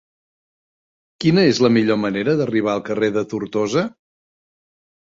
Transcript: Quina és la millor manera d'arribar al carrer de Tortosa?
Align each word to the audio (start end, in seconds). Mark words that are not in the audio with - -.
Quina 1.25 1.43
és 1.51 1.61
la 1.65 1.71
millor 1.75 2.01
manera 2.07 2.35
d'arribar 2.41 2.75
al 2.77 2.85
carrer 2.91 3.13
de 3.21 3.25
Tortosa? 3.35 3.89